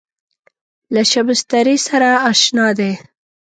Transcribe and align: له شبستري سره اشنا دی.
له 0.93 1.01
شبستري 1.11 1.77
سره 1.87 2.09
اشنا 2.31 2.67
دی. 2.79 2.91